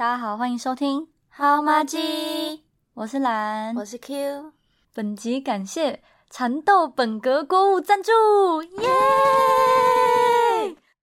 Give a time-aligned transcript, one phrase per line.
[0.00, 2.64] 大家好，欢迎收听好妈鸡，
[2.94, 4.54] 我是蓝，我是 Q。
[4.94, 8.10] 本集感谢蚕豆本格锅物赞助，
[8.62, 8.88] 耶！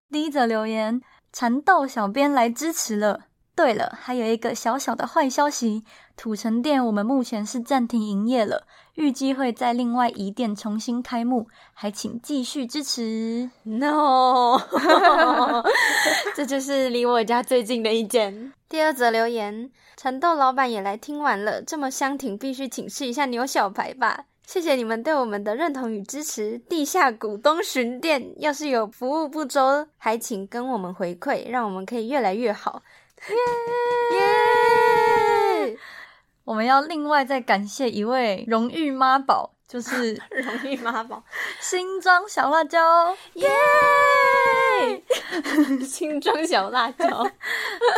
[0.09, 0.99] 第一则留言，
[1.31, 3.26] 蚕豆小编来支持了。
[3.57, 5.83] 对了，还有一个小小的坏消息，
[6.15, 13.49] 土城店我们目前是暂停营业了，预计会在另外一店重新开幕，还请继续支持。
[13.63, 14.59] No，
[16.37, 18.53] 这就是离我家最近的一间。
[18.69, 24.25] 第二则留言，蚕豆老板也来听完了，这么香挺，必须请示一下牛小排吧。
[24.45, 26.59] 谢谢你们对我们的认同与支持。
[26.69, 32.83] 地下股东巡店，要是有服务不周，还请跟我们回馈，让我们可以越来越好。
[34.11, 35.77] 耶！
[36.43, 41.21] 我们要另外再感谢一位荣誉妈宝，就是 荣誉妈宝，
[41.59, 43.15] 新装小辣椒。
[43.33, 43.49] 耶！
[45.85, 47.05] 新装小辣椒，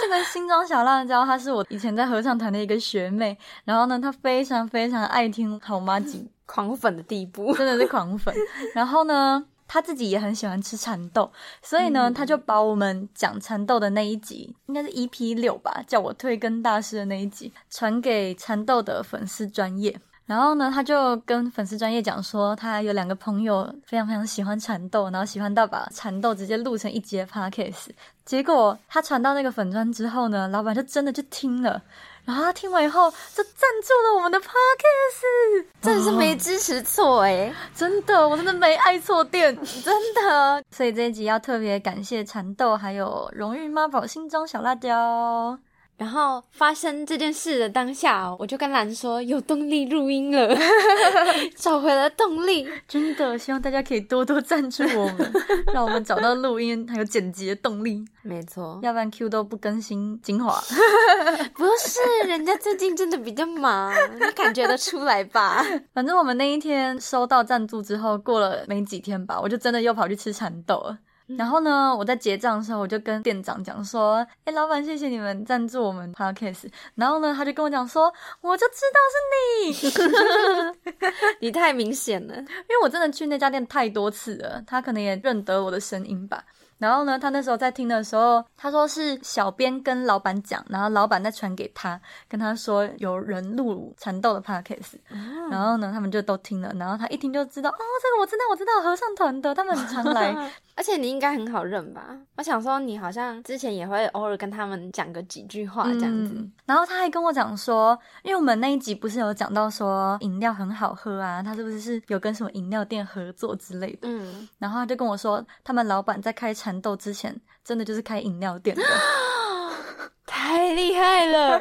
[0.02, 8.34] 这个新装小辣椒，她是我以前在合唱团的一个学妹，然后呢，她非常非常爱听好妈吉，狂粉的地步，真的是狂粉。
[8.74, 11.32] 然后呢，她自己也很喜欢吃蚕豆，
[11.62, 19.96] 所以呢，他就把我们讲蚕豆的那一集，应该是 EP 六吧，叫我推更大师的那一集，传给蚕豆的粉丝专业。
[20.26, 27.90] 然后呢，他就跟粉丝专业讲说，他有两个朋友非常非常喜欢蚕豆，然后喜欢到把蚕豆直接录成一节 podcast。
[28.26, 31.82] 结果他传到那个粉砖之后呢，老板就真的就听了，
[32.26, 40.64] 然后他听完以后就赞助了我们的 podcast，真的是没支持错哎，真的，我真的没爱错店，真的。
[40.72, 45.58] 所以这一集要特别感谢蚕豆，还有荣誉妈宝新装小辣椒。
[46.00, 50.58] 然后发生这件事的当下，我就跟兰说有动力录音了，
[51.58, 52.66] 找回了动力。
[52.88, 55.34] 真的希望大家可以多多赞助我们，
[55.74, 58.06] 让我们找到录音还有剪辑的动力。
[58.22, 60.58] 没错，要不然 Q 都不更新精华。
[61.54, 65.66] 不是，人家最近真的比较忙，你感觉得出来吧？
[65.94, 70.98] 反正我们那一天收到赞助之后，过了没几天吧，我就真的又跑去吃蚕豆了。
[71.38, 80.98] 然后呢，我在结账的时候，我就跟店长讲说：“哎，老板，谢谢你们赞助我们 podcast。”然后呢，他就跟我讲说：“我就知道是你，
[81.48, 86.44] 你太明显了， 因为我真的去那家店太多次了，他可能也认得我的声音吧。”
[86.80, 102.16] 然后呢，他那时候在听的时候，他说是小编跟老板讲，然后老板再传给他，跟他说有人录蚕豆的 podcast，、嗯然后呢，他们就都听了，然后他一听就知道，哦，这个我知道，我知道合唱团的，他们很常来， 而且你应该很好认吧？
[102.38, 106.34] 我想说，你好像之前也会偶尔跟他们讲个几句话这样子。
[106.36, 114.08] 嗯然后他还跟我讲说，因为我们那一集不是有讲到说饮料很好喝啊，他是不是是有跟什么饮料店合作之类的？
[114.08, 117.36] 嗯，然后他就跟我说，他们老板在开蚕豆之前，
[117.66, 118.84] 真的就是开饮料店的，
[120.26, 121.60] 太厉害了，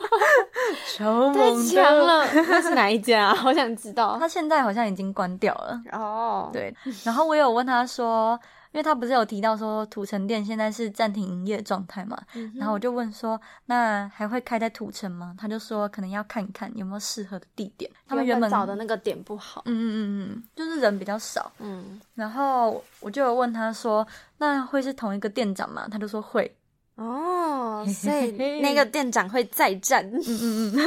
[0.96, 1.98] 超太强！
[1.98, 2.24] 了！
[2.48, 3.34] 那是哪一家啊？
[3.36, 4.16] 好想知道。
[4.18, 5.78] 他现在好像已经关掉了。
[5.92, 6.74] 哦，对，
[7.04, 8.38] 然后我有问他说，
[8.72, 15.34] 因为他不是有提到说土城店现在是暂停营业状态嘛，嗯然后我就问说，那还会开在土城吗？
[15.36, 17.90] 他就说可能要看一看有没有适合的地点。
[18.06, 19.62] 他们原本找的那个点不好。
[19.66, 21.50] 嗯嗯嗯嗯，就是人比较少。
[21.58, 24.06] 嗯，然后我就有问他说，
[24.38, 25.88] 那会是同一个店长吗？
[25.90, 26.54] 他就说会。
[27.00, 28.30] 哦， 所以
[28.60, 30.86] 那个店长会再战，嗯嗯嗯，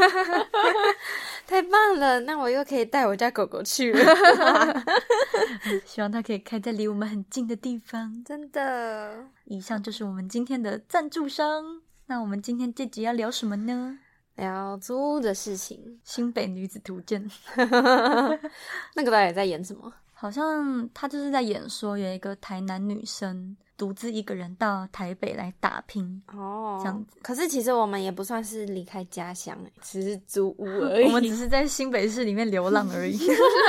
[1.47, 2.19] 太棒了！
[2.21, 4.83] 那我又可以带我家狗狗去了，
[5.85, 8.23] 希望它可以开在离我们很近的地方。
[8.23, 9.25] 真的。
[9.45, 11.81] 以上就是我们今天的赞助商。
[12.05, 13.97] 那我们今天这集要聊什么呢？
[14.35, 19.91] 聊租屋的事情，新北女子图鉴，那个导演在演什么？
[20.13, 26.21] 好像他就是在演说有一个台南女生独自一个人到台北来打拼。
[26.33, 27.17] 哦，这样子。
[27.21, 31.05] 可是其实我们也不算是离开家乡，欸 只是租屋而已。
[31.05, 33.17] 我们只是在新北市里面流浪而已。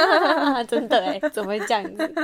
[0.69, 2.15] 真的哎，怎么会这样子？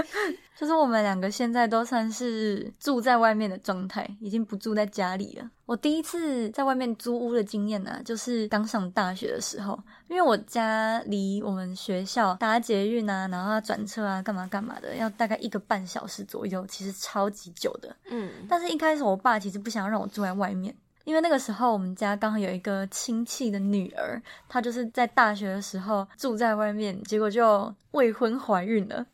[0.57, 5.51] 就是我们两个现在都算是住在外面的状态，已经不住在家里了。
[5.65, 17.97] 我第一次在外面租屋的经验呢、就是刚上大学的时候，因为我家离我们学校搭捷运啊，然后要转车啊，干嘛干嘛的，要大概一个半小时左右，其实超级久的。
[18.11, 20.75] 嗯，但是一开始我爸其实不想让我住在外面，
[21.05, 29.07] 因为那个时候我们家刚好有一个亲戚的女儿，她就是在大学的时候住在外面，结果就未婚怀孕了。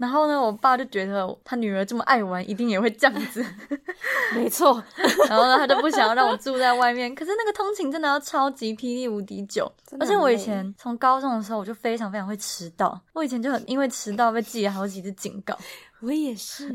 [0.00, 3.44] 然后呢，我爸就觉得他女儿这么爱玩，一定也会这样子。
[4.34, 4.82] 没错，
[5.28, 7.14] 然后呢，他就不想要让我住在外面。
[7.14, 9.70] 可是那个通勤真的要超级霹雳无敌久，
[10.00, 15.54] 而且我以前从高中的时候我就非常非常会迟到，我以前就很因为迟到被记了好几次警告，
[16.00, 16.72] 我也是。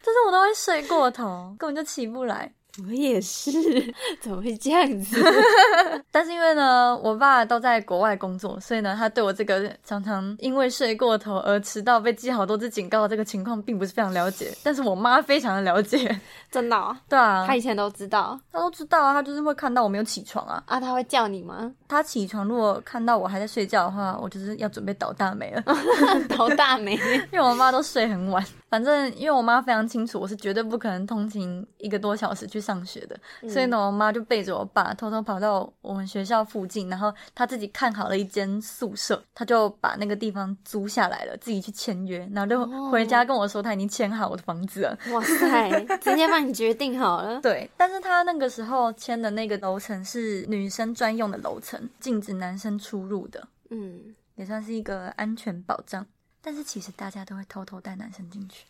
[0.00, 2.50] 就是我都会睡过头，根本就起不来。
[2.86, 3.50] 我也是，
[4.20, 5.16] 怎么会这样子？
[6.12, 14.52] 但是因为呢，我爸都在国外工作，所以呢，他对我这个常常因为睡过头而迟到被记好多次警告的这个情况，并不是非常了解。
[14.62, 16.20] 但是我妈非常的了解，
[16.50, 20.62] 真的、哦，对啊，他以前都知道她都知道啊，她就是会看到我没有起床啊。
[20.66, 21.72] 啊，他会叫你吗？
[21.88, 25.64] 她起床如果看到我还在睡觉的话，我就是要准备倒大霉了，
[26.28, 26.94] 倒大霉？
[27.32, 28.44] 因为我妈都睡很晚。
[28.68, 33.18] 反正因为我妈非常清楚，我是绝对不可能通勤一个多小时去上学的，
[33.48, 44.98] 所以呢，我妈就背着我爸偷偷跑到我们学校附近，然后她自己看好了一间宿舍，她就把那个地方租下来了，自己去签约，然后就回家跟我说她已经签好我的房子了。
[45.12, 45.70] 哇塞，
[46.02, 47.40] 直接帮你决定好了。
[47.42, 56.06] 对，但是她那个时候签的那个楼层是女生专用的楼层，禁止男生出入的，嗯，也算是一个安全保障。
[56.40, 58.64] 但是其实大家都会偷偷带男生进去，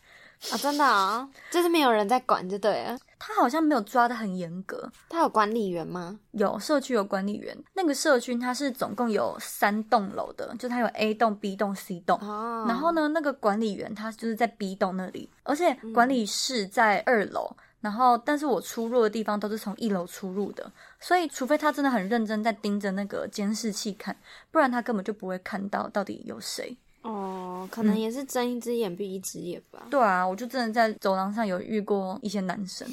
[0.50, 2.98] 啊、真的啊、就是没有人在管就对了。
[3.20, 4.90] 他好像没有抓的很严格。
[5.08, 6.18] 他有管理员吗？
[6.32, 12.18] 有社区有管理员，那个社区它是总共有三栋楼的，就它有 A 栋、B 栋、C 栋。
[12.20, 12.92] 哦，然后？
[12.92, 17.54] 呢，那个管理员他就是在 B 栋那里，而且管理室在二楼。
[17.80, 24.16] 然后，但是我出入的地方都是从一楼出入的，所以除非他真的很认真在盯着那个监视器看，
[24.50, 26.76] 不然他根本就不会看到到底有谁。
[27.02, 29.86] 哦，可能也是睁一只眼闭一只眼吧。
[29.88, 32.86] 对啊，我就真的在走廊上有遇过一些男生，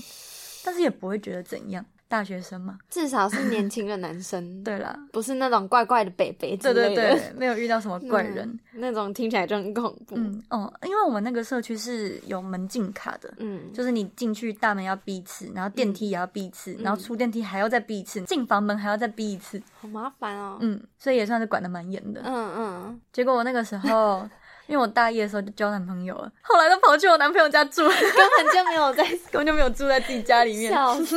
[0.63, 1.83] 但是也不会觉得怎样，
[2.15, 2.77] 大学生嘛。
[2.89, 7.09] 至少是 年轻的男生，对啦，不是那种怪怪的北北之对类的。
[7.11, 8.47] 对对， 没有遇到什么怪人。
[8.47, 10.15] 嗯那种听起来就很恐怖。
[10.17, 19.61] 嗯哦，因为我们那个社区是有门禁卡的，嗯，就是你进去大门要闭一次，然后电梯也要闭一次，然后出电梯还要再闭一次，进房门还要再闭一次。
[19.79, 20.57] 好麻烦哦。
[20.59, 22.21] 嗯，所以也算是管的蛮严的。
[22.25, 24.27] 嗯嗯，结果我那个时候，
[24.67, 30.71] 因为我大一的时候就交男朋友了，后来都跑去我男朋友家住，根根本就没有在 根本就没有住在自己家里面。
[30.71, 31.15] 笑 死，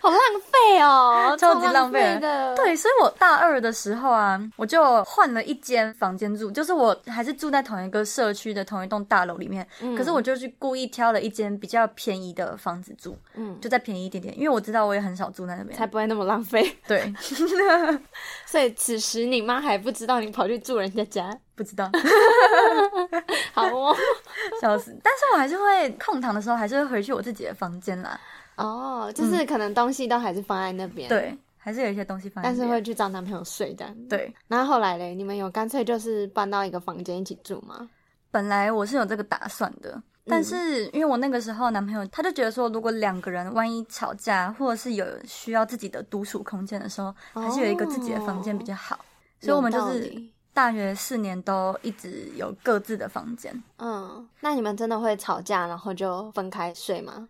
[0.00, 9.66] 好浪费哦，超级浪费费的。，对，所以我大二的时候啊，我就换了一间房间住，就是我还是住在同一个社区的同一栋大楼里面，
[9.96, 15.76] 可是我就去故意挑了一间比较便宜的房子住，嗯，就再便宜一点点，因为我知道我也很少住在那边。
[15.76, 16.76] 才不会那么浪费。
[16.86, 17.12] 对，
[18.46, 21.90] 所以此时你妈还不知道你跑去住人家家，不知道，
[23.52, 23.96] 好哦。
[24.60, 24.96] 笑死。
[25.02, 28.20] 但是我还是会空堂的时候，还是会回去我自己的房间啦。
[28.56, 32.58] 哦，就是可能东西都还是放在那边，，对，还是有一些东西放在那边。
[32.58, 37.88] 但是会去找男朋友睡的。，对，然后后来嘞，你们有干脆就是搬到一个房间一起住吗？
[38.30, 48.98] 本来我是有这个打算的，但是因为我那个时候男朋友他就觉得说，如果两个人万一吵架，或者是有需要自己的独处空间的时候，还是有一个自己的房间比较好。
[49.40, 53.62] 所以我们就是理大学四年都一直有各自的房间。
[53.76, 57.28] 嗯，那你们真的会吵架，然后就分开睡吗？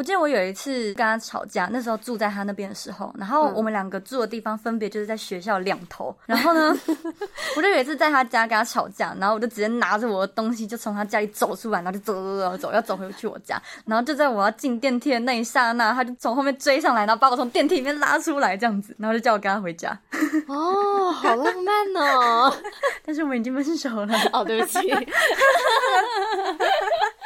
[0.00, 6.16] 我记得我有一次跟他吵架，那时候住在他那边的时候，然后嗯我们两个住的地方分别就是在学校两头。
[6.24, 6.74] 然后呢，
[7.54, 13.60] 我就有一次在他家跟他吵架，然后我就直接拿着我的东西就从他家里走出来，然后就走走走走走，要走回去我家。
[13.84, 19.90] 然后就在我要进电梯的那一刹那，他就从后面追上来，然后把我从电梯里面拉出来，这样子，然后就叫我跟他回家。
[20.48, 22.56] 哦，好浪漫哦！
[23.04, 24.14] 但是我们已经分手了。
[24.32, 24.78] 哦，对不起，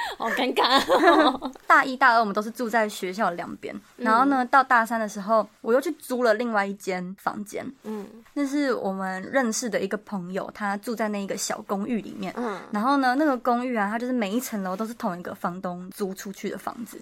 [0.19, 1.53] 好尴尬、哦。
[1.67, 7.65] 大一、大二我们都是住在学校两边，然后呢，到大三的时候，我又去租了另外一间房间。
[7.85, 12.33] 嗯那是我们认识的一个朋友，他住在那一个小公寓里面。
[12.37, 17.01] 嗯，然后呢，那个公寓啊，它就是每一层楼都是同一个房东租出去的房子。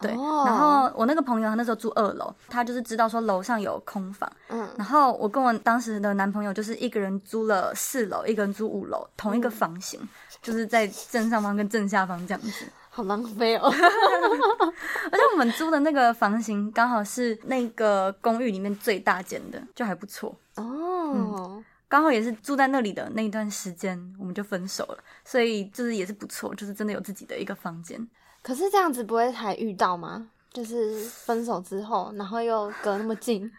[0.00, 10.00] 对，哦然后我那个朋友他那时候住二楼，他就是知道说楼上有空房，嗯然后我跟我当时的男朋友就是一个人租了四楼，一个人租五楼，同一个房型，
[10.42, 12.66] 就是在正上方跟正下方这样子。
[12.94, 13.72] 好浪费哦。
[15.10, 20.36] 而且我们租的那个房型刚好是那个公寓里面最大间的，就还不错。
[20.56, 28.06] 哦，刚好也是住在那里的那一段时间，我们就分手了，所以就是也是不错，就是真的有自己的一个房间。
[28.42, 30.28] 可是这样子不会还遇到吗？
[30.52, 33.50] 就是分手之后，然后又隔那么近，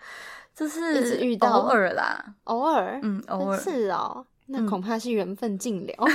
[0.55, 4.23] 就是偶尔啦，偶尔，嗯，偶尔是哦。
[4.45, 5.93] 那恐怕是缘分尽了。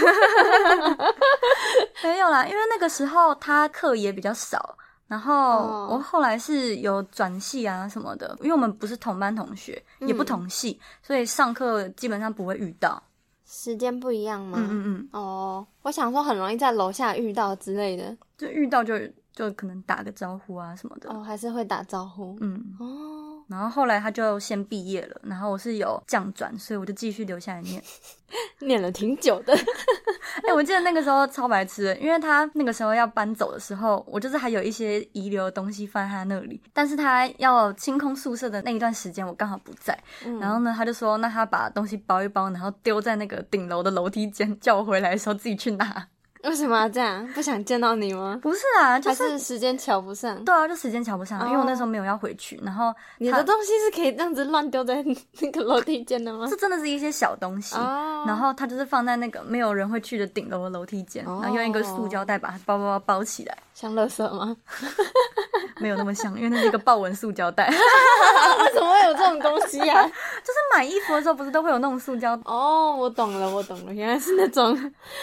[2.02, 13.02] 没有啦，因为那个时候他课也比较少，然后哦我后来是有转系啊什么的，因为我们不是同班同学，也不同系，所以上课基本上不会遇到。
[13.50, 14.58] 时间不一样吗？
[14.60, 18.16] 嗯嗯嗯，哦，我想说很容易在楼下遇到之类的。
[18.36, 18.94] 就遇到就
[19.32, 21.10] 就可能打个招呼啊什么的。
[21.10, 22.36] 哦，还是会打招呼。
[22.40, 27.82] 嗯，哦，然后后来他就先毕业了，然后我是有降转，所以我就继续留下来念。
[28.60, 29.54] 念了挺久的。
[30.46, 39.98] 哎、我记得那个时候超白痴，因为他那个时候要搬走的时候，我就是还有一些遗留的东西放在他那里，但是他要清空宿舍的那一段时间，我刚好不在。
[40.26, 46.08] 嗯然后呢，他就说，那他把东西包一包，然后丢在那个顶楼的楼梯间，叫我回来的时候自己去拿。
[46.44, 47.26] 为什么要这样？
[47.34, 48.38] 不想见到你吗？
[48.42, 50.42] 不是啊，就是是时间瞧不上？
[50.44, 55.04] 对啊，就时间瞧不上，因为我那时候哦没有要回去，然后你的东西是可以这样子乱丢在
[55.40, 56.56] 那个楼梯间的吗 这？
[56.56, 57.74] 真的是一些小东西。
[57.76, 64.56] 哦然后它就是放在那个没有人会去的顶楼的楼梯间，哦然后用一个塑胶袋把它包包包包起来，像垃圾吗？
[65.78, 67.68] 没有那么像，因为那是一个豹纹塑胶袋。
[67.70, 70.02] 为什么会有这种东西啊？
[70.42, 72.36] 就是买衣服的时候不是都会有那种塑胶？
[72.44, 74.76] 哦，我懂了，我懂了，原来是那种，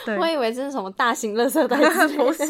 [0.06, 1.76] 对，我以为这是什么大型垃圾袋
[2.16, 2.46] 不是。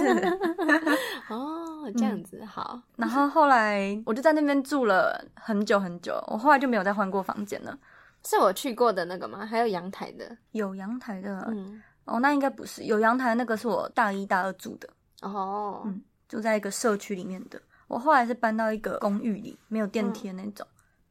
[1.28, 2.80] 哦，这样子、好。
[2.98, 7.76] 然后后来我就在那边住了很久很久，我后来就没有再换过房间了。
[8.24, 9.44] 是我去过的那个吗？
[9.44, 10.38] 还有阳台的？
[10.52, 14.88] 有阳台的、嗯，哦，那应该不是有阳台的那个是我大一大二住的，
[15.30, 17.62] 哦，嗯住在一个社区里面的。
[17.88, 20.66] 我后来是搬到一个公寓里，没有电梯的那种。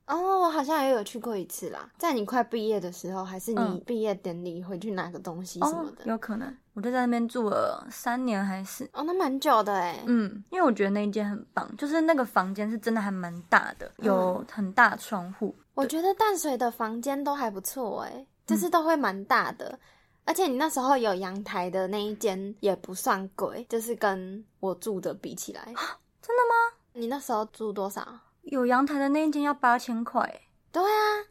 [0.06, 6.04] 哦，我好像也有去过一次啦，在你快毕业的时候，还是你嗯毕业典礼回去拿个东西什么哦，的。
[6.04, 8.84] 有可能，我就在那边住了三年还是。
[8.92, 10.02] 哦，那蛮久的哎。
[10.06, 15.54] 嗯，因为我觉得那一间很棒，就是那个房间是真的还蛮大的，有很大窗户。
[15.74, 19.78] 我觉得淡水的房间都还不错哎，嗯就是都会蛮大的，
[20.24, 25.62] 而且你那时候有阳台的那一间也不算贵，就是跟我住的比起来。
[25.66, 26.76] 真的吗？
[26.94, 28.06] 你那时候住多少？
[28.42, 31.24] 有阳台的那一间要八千块，对啊，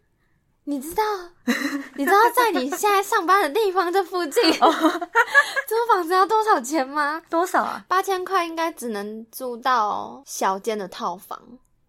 [0.66, 1.04] 你知道，
[1.96, 7.22] 你知道在你现在上班的地方这附近哦租房子要多少钱吗？
[7.30, 7.86] 多少啊？
[7.88, 11.40] 八千块应该只能租到小间的套房，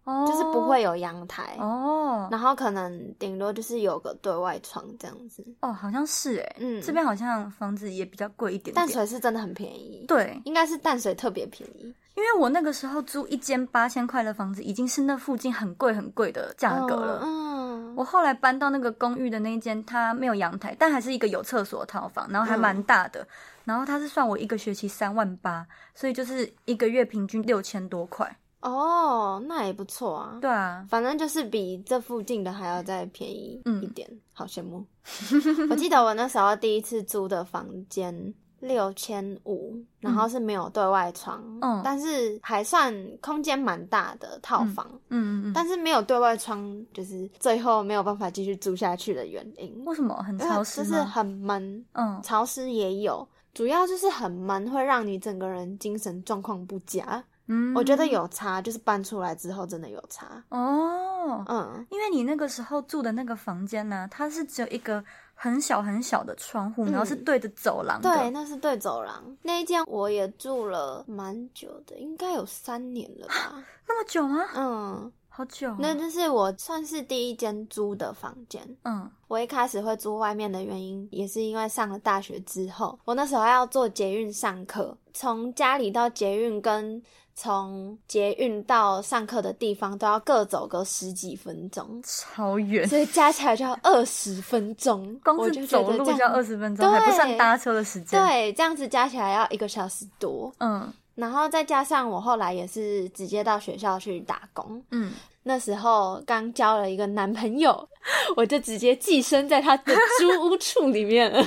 [0.05, 5.45] 哦，就是不会有阳台，哦然后可能顶多就是有个对外窗这样子。
[5.59, 8.87] 哦，好像是哎，嗯这边好像房子也比较贵一点淡。
[8.87, 17.19] 水是真的很便宜，对，应该是淡水特别便宜因为我那个时候租一间八千块的房子，已经是那附近很贵很贵的价格了。
[17.23, 23.27] 嗯，我后来搬到那个公寓的那一间，它没有阳台，但还是一个有厕所的套房，然后还蛮大的。
[23.65, 28.37] 然后它是算我一个学期三万八，所以就是一个月平均六千多块。
[28.65, 30.37] 哦，那也不错啊。
[30.41, 34.83] 对啊，反正就是比这附近的还要再便宜嗯一点，好羡慕。
[35.69, 42.91] 我记得我那时候第一次租的房间六千五，然后是没有对外窗，嗯但是还算
[43.21, 45.53] 空间蛮大的套房，嗯嗯嗯。
[45.53, 49.85] 但是没有对外窗，就是最后没有办法继续租下去的原因。
[49.85, 50.83] 为什么很潮湿？
[50.83, 57.23] 就是很闷，嗯，潮湿也有，主要就是很闷，会让你整个人精神状况不佳。
[57.47, 60.43] 嗯我觉得有差，就是搬出来之后真的有差。
[60.49, 68.09] 哦，嗯，因为你那个时候住的那个房间呢、它是只有一个很小很小的窗户，嗯然后是对着走廊的。
[68.09, 73.63] 对，那是对走廊那一间，我也住了蛮久的，应该有三年了吧。
[73.87, 74.43] 那么久吗？
[74.55, 75.75] 嗯，好久、哦。
[75.79, 78.61] 那就是我算是第一间租的房间。
[78.83, 87.01] 嗯我一开始会租外面的原因，也是因为上了大学之后，我那时候要坐捷运上课，从家里到捷运跟
[87.35, 95.13] 从捷运到上课的地方都要各走个十几分钟，超远，所以加起来就要二十分钟。
[95.23, 100.53] 光我就觉是走路就要二十分钟，对还不算搭车的时间。，对，这样子加起来要一个小时多。
[100.59, 105.13] 嗯然后再加上我后来也是直接到学校去打工，嗯，
[105.47, 107.87] 那时候刚交了一个男朋友，
[108.35, 111.39] 我就直接寄生在他的租屋处里面了。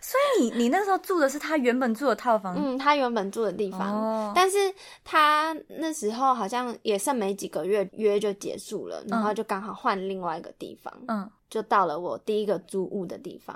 [0.00, 2.54] 所以你你那时候住的是他原本住的套房。
[2.56, 4.56] 嗯，他原本住的地方，哦但是
[5.04, 13.54] 他那时候好像也剩没几个月约就结束了，然后就刚好换另外一个地方，嗯就到了我第一个租屋的地方。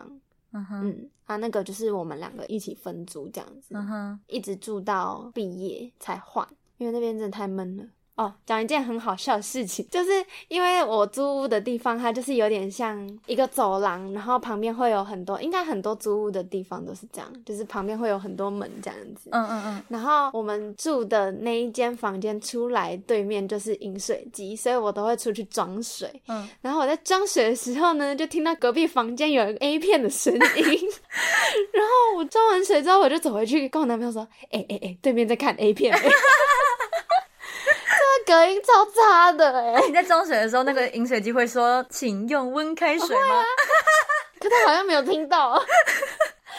[0.52, 7.84] 嗯哼嗯，啊，那个就是我们两个一起分租这样子，嗯哼，一直住到毕业才换，因为那边真的太闷了。
[8.16, 10.10] 哦，讲一件很好笑的事情，就是
[10.48, 19.28] 因为我租屋的地方，它就是有点像一个走廊，然后旁边会有很多，应该很多租屋的地方都是这样，就是旁边会有很多门这样子。
[19.32, 26.10] 嗯嗯嗯，然后我们住的那一间房间出来对面就是饮水机，所以我都会出去装水。
[26.28, 30.40] 嗯，然后我在装水的时候呢，就听到隔壁房间有一个 A 片的声音。
[30.40, 36.00] 然后我装完水之后，我就走回去跟我男朋友说：“哎哎哎，对面在看 A 片、欸。”
[38.26, 43.44] 这个隔音超差的哎、你在装水的时候，那个饮水机会说“请用温开水”吗？
[44.40, 45.62] 可他好像没有听到，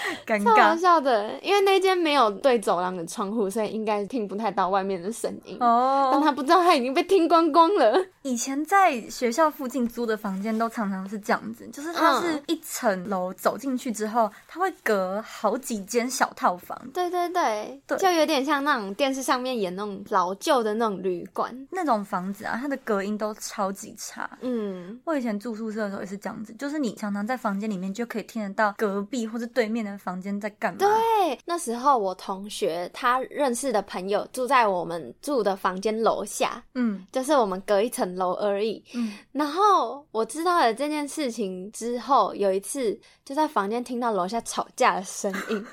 [0.25, 1.37] 尴超好尬笑的。
[1.41, 5.57] 因为那间没有对走廊的窗户，所以应该听不太到外面的声音。
[5.59, 6.23] 哦但哦。
[6.23, 8.05] 他不知道他已经被听光光了。
[8.23, 16.77] 以前在学校附近租的房间都常常是这样子，就是它是一层楼走进去之后，它会隔好几间小套房。
[16.93, 21.67] 对对对，对就有点像那种电视上面演那种老旧的那种旅馆。
[21.71, 24.29] 那种房子啊，它的隔音都超级差。
[24.41, 30.79] 嗯，我以前住宿舍的时候也是这样子，就是你常常在房间里面就可以听得到隔壁或者对面的房间在干嘛。
[30.79, 38.83] 对，那时候我同学他认识的朋友住在我们住的房间楼下，嗯就是我们隔一层楼而已。
[38.93, 45.65] 嗯，然后我知道了这件事情之后，有一次就在房间听到楼下吵架的声音，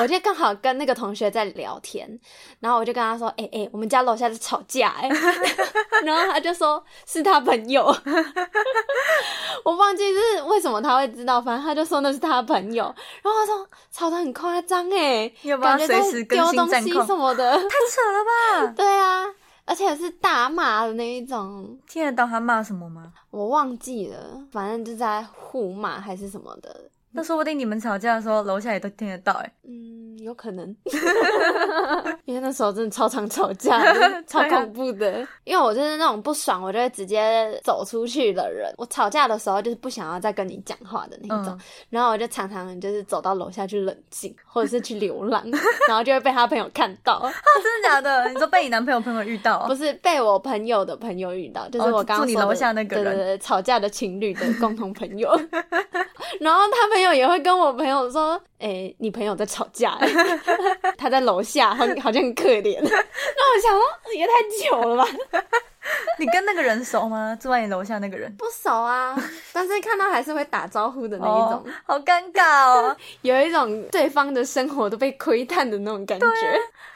[0.00, 2.08] 我就刚好跟那个同学在聊天，
[2.60, 5.08] 然后我就跟他说：“哎、哎、我们家楼下在吵架、哎。
[6.04, 7.84] ”然后他就说是他朋友，
[9.64, 12.84] 我忘记是为什么他会知道，反正他就说那是他朋友。
[13.22, 13.57] 然后他说
[13.90, 16.92] 吵得很夸张，哎，有没有感觉在随时丢东西？
[17.06, 17.52] 什么的。
[17.56, 18.72] 太扯了吧！
[18.76, 19.24] 对啊，
[19.64, 21.78] 而且是大骂的那一种。
[21.86, 23.12] 听得到他骂什么吗？
[23.30, 30.74] 我忘记了，反正就在互骂还是什么的，那说不定你们吵架的时候，楼下也都听得到、哎，嗯，有可能，
[32.24, 35.26] 因为那时候真的超常吵架的， 超恐怖的。
[35.44, 38.72] 因为我就是那种不爽，我就会直接走出去的人。
[38.76, 41.60] 我吵架的时候就是不想要再跟你讲话的那种，嗯
[41.90, 45.42] 然后我就常常就是走到楼下去冷静，或者是去流浪，
[45.88, 47.20] 然后就会被他朋友看到，
[47.62, 48.28] 真的假的？
[48.30, 55.28] 你说被你男朋友朋友遇到、不是被我朋友的朋友遇到，就是哦我刚刚说你楼下那个人对对对，吵架的情侣的共同朋友。
[56.40, 60.08] 然后他朋友 也会跟我朋友说：“哎、你朋友在吵架、欸，
[60.96, 62.78] 他在楼下，好好像很可怜。
[62.82, 65.08] ”那我想说，也太久了吧，
[66.18, 67.36] 你跟那个人熟吗？
[67.40, 68.32] 住在你楼下那个人？
[68.36, 69.16] 不熟啊，
[69.52, 72.96] 但是看到还是会打招呼的那一种，哦，好尴尬哦。
[73.22, 76.26] 有一种对方的生活都被窥探的那种感觉，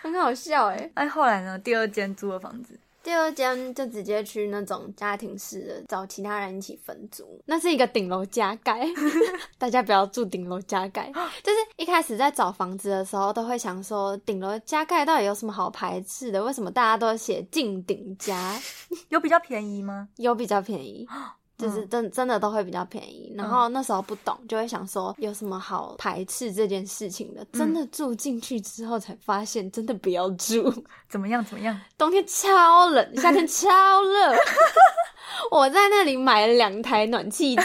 [0.03, 1.59] 很好笑哎、哎，后来呢？
[1.59, 7.41] 第二间租的房子，第二间就直接去那种家庭式的，找其他人一起分租。
[7.47, 8.87] 那是一个顶楼加盖，
[9.59, 11.11] 大家不要住顶楼加盖。
[11.43, 16.43] 就是一开始在找房子的时候，都会想说顶楼加盖到底有什么好排斥的？
[16.43, 18.59] 为什么大家都写近顶加？
[19.11, 20.09] 有比较便宜吗？
[20.17, 21.07] 有比较便宜。
[21.59, 27.45] 就是真真的都会比较便宜，然后那时候不懂，就会想说有什么好排斥这件事情的。
[27.53, 30.73] 真的住进去之后才发现，真的不要住。
[31.09, 31.45] 怎么样？
[31.45, 31.79] 怎么样？
[31.97, 33.69] 冬天超冷，夏天 超
[34.03, 34.35] 热。
[35.51, 37.63] 我在那里买了两台暖气机，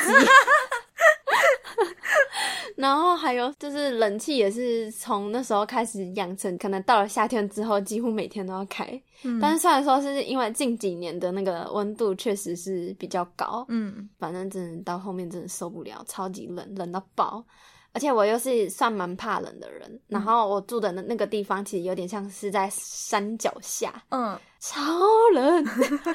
[2.76, 8.86] 然后还有就是冷气也是从那时候开始养成，可能到了夏天之后几乎每天都要开。
[9.24, 17.44] 嗯但是虽然说是因为近几年的那个温度确实是比较高，嗯，反正真的到后面真的受不了，超级冷，冷到爆。
[17.98, 24.80] 而且我又是算蛮怕冷的人，然后我住的那那个地方其实有点像是在山脚下，嗯，超
[25.34, 25.66] 冷，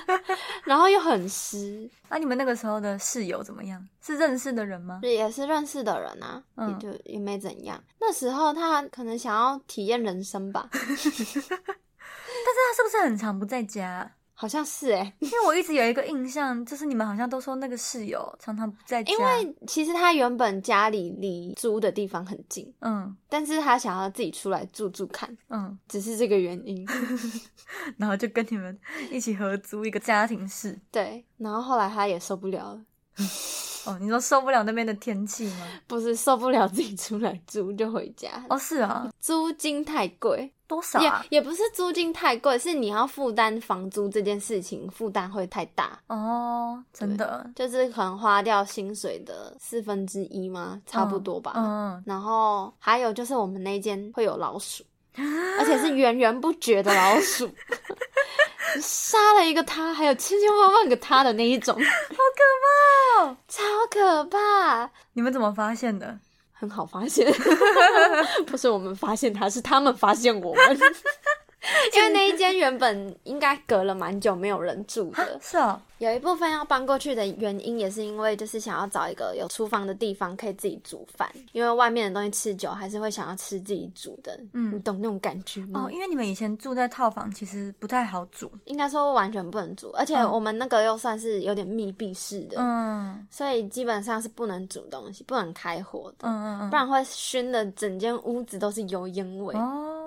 [0.64, 3.85] 然后又很湿， 那、你们那个时候的室友怎么样？
[4.01, 5.01] 是认识的人吗？
[5.03, 7.83] 也是认识的人啊，嗯也就也没怎样。
[8.01, 14.12] 那时候他可能想要体验人生吧， 但是他是不是很常不在家？
[14.43, 19.13] 好像是哎、 因为我一直有一个印象，就是你们好像都说那个室友常常不在家。
[19.13, 26.85] 因为其实他原本家里离租的地方很近，嗯但是他想要自己出来住住看，嗯，只是这个原因。
[27.97, 28.77] 然后就跟你们
[29.13, 30.77] 一起合租一个家庭室。
[30.91, 32.83] 对，然后后来他也受不了了，
[33.87, 35.67] 哦，你说受不了那边的天气吗？
[35.87, 40.53] 不是受不了自己出来租就回家，哦，是啊，租金太贵。
[40.73, 41.23] 多少啊？
[41.31, 50.81] 也也不是租金太贵，是你要负担房租这件事情负担会太大，哦，真的，就是可能花掉薪水的四分之一吗？
[50.87, 51.53] 差不多吧。
[51.57, 54.83] 嗯，然后还有就是我们那间会有老鼠，
[55.59, 57.51] 而且是源源不绝的老鼠，
[58.81, 63.37] 杀了一个他，还有千千万万个他的那一种，好可怕哦！
[63.47, 64.91] 超可怕。
[65.13, 66.19] 你们怎么发现的？
[66.62, 67.27] 很好发现，
[68.46, 70.79] 不是我们发现他，是他们发现我们。
[71.94, 84.75] 因为那一间原本应该隔了蛮久没有人住的，是哦，有一部分要搬过去的原因也是因为就是想要找一个有厨房的地方可以自己煮饭，因为外面的东西吃久还是会想要吃自己煮的，嗯。
[84.75, 85.85] 你懂那种感觉吗？
[85.87, 88.51] 哦，因为你们以前住在套房，其实不太好煮。
[88.64, 90.31] 应该说完全不能煮，而且嗯。
[90.33, 93.27] 我们那个又算是有点密闭式的，嗯。
[93.31, 99.55] 所以基本上是不能煮东西，不能开火的，嗯嗯不然会熏的整间屋子都是油烟味。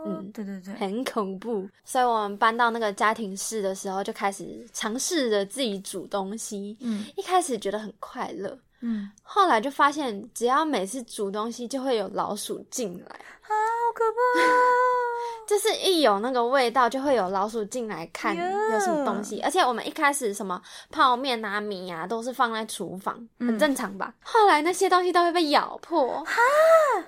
[0.06, 6.78] 嗯对对对，很恐怖，所以我们搬到那个家庭室的时候，就开始尝试着自己煮东西。
[6.80, 7.06] 嗯。
[7.18, 8.58] 一开始觉得很快乐，
[8.88, 14.54] 嗯，后来就发现，只要每次煮东西，就会有老鼠进来，啊，好可怕哦！
[15.48, 18.44] 就是一有那个味道，就会有老鼠进来看哟
[18.74, 19.42] 有什么东西。
[19.42, 24.14] 而且我们一开始什么泡面啊、米啊，都是放在厨房，很嗯正常吧？
[24.24, 26.24] 后来那些东西都会被咬破，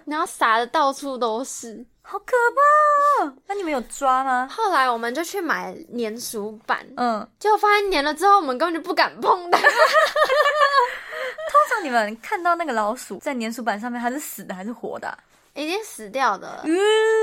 [0.05, 1.85] 然后撒的到处都是。
[2.09, 3.33] 好可怕哦！
[3.47, 4.47] 那你们有抓吗？
[4.49, 9.59] 后来我们就去买粘鼠板，嗯，结果发现粘了之后，我们根本就不敢碰它。
[11.49, 15.17] 通常你们看到那个老鼠在粘鼠板上面，它是死的还是活的啊、
[15.53, 16.77] 已经死掉的了，嗯，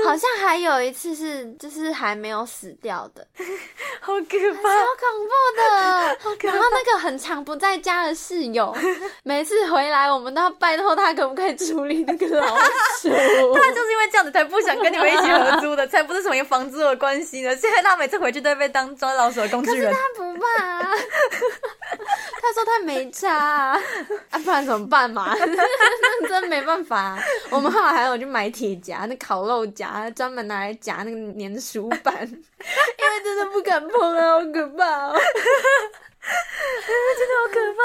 [0.05, 3.25] 好像还有一次是就是还没有死掉的，
[4.01, 4.69] 好可超怕！
[4.99, 5.61] 恐怖的。
[6.51, 8.75] 然后那个很常不在家的室友，
[9.23, 12.57] 每次回来我们都要拜托他可不可以处理那个老
[12.99, 13.09] 鼠。
[14.15, 17.53] 这样子才不想跟你们一起合租的， 才不是什么房租的关系呢。
[17.53, 19.93] 现在他每次回去都会被当抓老鼠的工具人。
[19.93, 20.79] 他不怕、啊，
[22.41, 23.81] 他说他没差啊，
[24.31, 25.35] 啊不然怎么办嘛？
[25.37, 27.19] 那 真没办法、啊。
[27.49, 35.19] 我们后来还有去买铁夹，那烤肉夹，专门拿来夹那个粘鼠板，因为真的不敢碰啊，好可怕哦。
[37.17, 37.81] 真的好可怕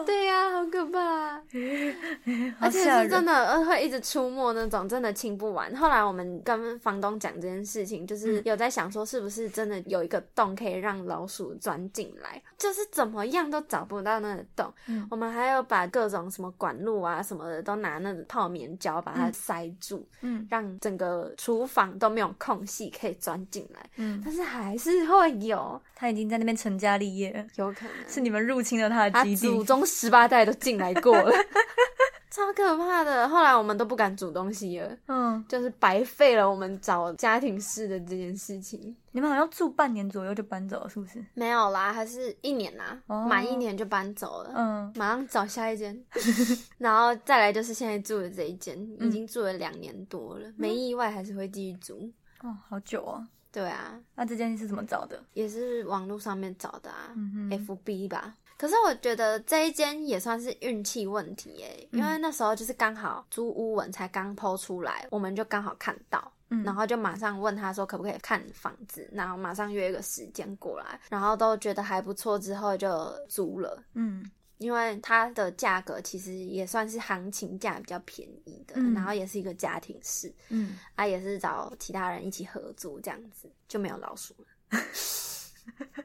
[0.00, 0.04] 哦！
[0.04, 1.42] 对呀、好可怕、啊。
[2.60, 2.84] 而且。
[2.84, 5.74] 是真的呃会一直出没那种，真的清不完。
[5.74, 14.72] 后来我们跟房东讲这件事情，就是有在想说，是不是真的有一个洞可以让老鼠钻进来，就是怎么样都找不到那个洞。
[14.86, 29.36] 嗯我们还有把各种什么管路啊什么的都拿那种泡棉胶把它塞住，嗯让整个厨房都没有空隙可以钻进来，嗯，但是还是会有，他已经在那边成家立业了，有可能是你们入侵了他的他基地。
[29.36, 31.32] 祖宗十八代都进来过了，
[32.30, 33.28] 超可怕的。
[33.28, 38.94] 后来我们都不敢煮东西了，嗯，就是白费了我们找家庭式的这件事情。
[39.12, 41.24] 你们好像住半年左右就搬走了，是不是？
[41.34, 44.52] 没有啦，还是一年啦，哦满一年就搬走了。
[44.56, 45.96] 嗯，马上找下一间，
[46.78, 52.10] 然后再来就是现在住的这一间，嗯已经住了两年多了，没意外还是会继续住。
[52.42, 53.24] 哦，好久哦。
[53.54, 55.22] 对啊，那这件事怎么找的？
[55.34, 58.34] 也是网络上面找的啊、嗯哼 f b 吧。
[58.56, 73.82] 可是我觉得这一间也算是运气问题耶，嗯因为那时候就是刚好租屋文才刚抛出来，我们就刚好看到，嗯然后就马上问他说可不可以看房子，然后马上约一个时间过来，然后都觉得还不错，之后就租了。
[73.94, 84.78] 嗯因为它的价格其实也算是行情价比较便宜的，嗯然后也是一个家庭式，嗯，啊，也是找其他人一起合租这样子，就没有老鼠了。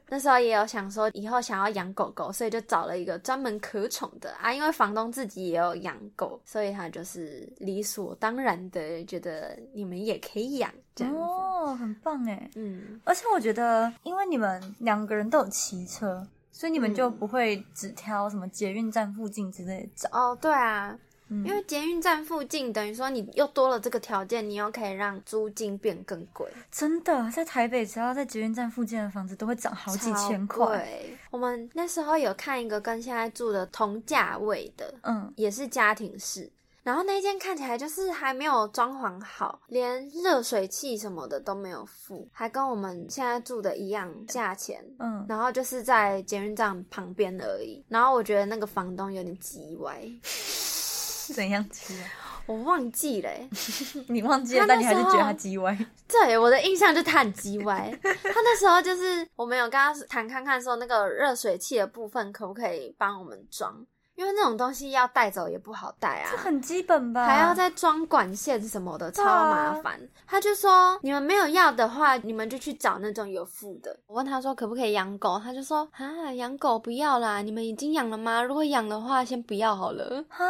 [0.08, 11.20] 那时候也有想说以后想要养狗狗，所以就找了一个专门可宠的啊，因为房东自己也有养狗，所以他就是理所当然的觉得你们也可以养这样子。
[11.20, 12.50] 哦，很棒哎。
[12.54, 16.26] 嗯，而且我觉得，因为你们两个人都有骑车，
[16.60, 20.10] 所以你们就不会只挑什么捷运站附近之类的找。
[20.12, 20.94] 哦，对啊，
[21.28, 26.46] 嗯因为捷运站附近，等于说你又多了这个条件，你又可以让租金变更贵。
[26.70, 30.86] 真的，在台北，只要在捷运站附近的房子都会涨好几千超块。
[31.30, 36.52] 我们那时候有看一个跟现在住的同价位的，嗯，也是家庭式。
[36.82, 44.84] 然后那间看起来就是还没有装潢好，连热水器什么的都没有付，还跟我们现在住的一样价钱。
[44.98, 47.84] 嗯，然后就是在捷运站旁边而已。
[47.88, 50.02] 然后我觉得那个房东有点叽歪，
[51.34, 51.64] 怎样？
[52.46, 53.48] 我忘记了欸、
[54.08, 55.78] 你忘记了，但你还是觉得他叽歪。
[56.08, 57.92] 对，我的印象就他很叽歪。
[58.02, 63.86] 他那时候就是我们有跟他谈看看说那个热水器的部分可不可以帮我们装，
[64.20, 66.28] 因为那种东西要带走也不好带啊。
[66.30, 67.24] 这很基本吧？
[67.24, 69.98] 还要再装管线什么的，超麻烦。
[70.26, 73.98] 他就说你们没有要的话，你们就去找那种有付的。
[74.06, 78.42] 我问他说可不可以养狗，他就说啊养狗不要啦，你们已经养了吗？
[78.42, 80.22] 如果养的话，先不要好了。
[80.28, 80.44] 啊，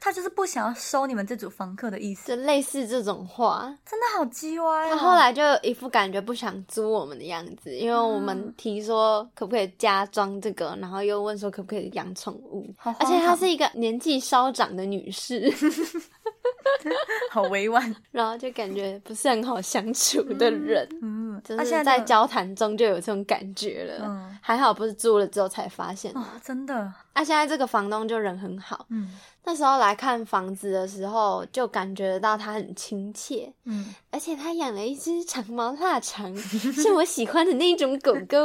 [0.00, 4.90] 他就是不想要收你们这组房客的意思，就类似这种话，真的好鸡歪、哦。
[4.90, 15.52] 他后来就一副感觉不想租我们的样子，因为我们提说可不可以加装这个，然后又问说可不可以养宠物，而且她是一个年纪稍长的女士，
[17.30, 17.94] 好委婉。
[18.10, 24.04] 然后就感觉不是很好相处的人，嗯，就是在交谈中就有这种感觉了。
[24.06, 26.20] 嗯还好不是租了之后才发现的。
[26.20, 26.74] 哦，真的，
[27.14, 38.44] 啊，现在这个房东就人很好，嗯那时候来看房子的时候就感觉到他很亲切，嗯，而且他养了一只长毛腊肠， 是我喜欢的那种狗狗。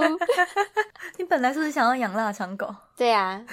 [1.17, 2.73] 你本来是不是想要养腊肠狗？
[2.97, 3.43] 对啊，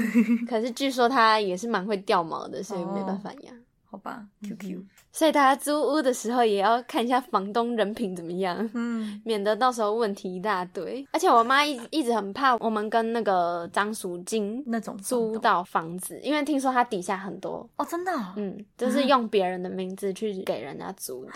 [0.49, 3.55] 可是据说它也是蛮会掉毛的，所以没办法养。
[3.91, 11.07] 好吧，QQ，所以大家租屋的时候也要看一下房东人品怎么样，嗯免得到时候问题一大堆。
[11.11, 21.33] 而且我妈一一直很怕我们跟那个张淑金那种租到房子，因为听说他底下很多，哦，真的哦、嗯，就是用别人的名字去给人家租的。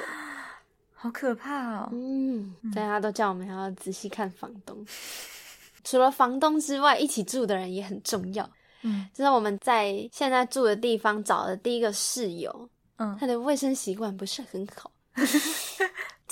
[0.93, 1.89] 好可怕哦。
[1.91, 4.85] 嗯，大家都叫我们要仔细看房东。
[5.85, 8.49] 除了房东之外，一起住的人也很重要。
[8.83, 14.91] 嗯就是我们在现在住的地方找的第一个室友，嗯他的卫生习惯不是很好。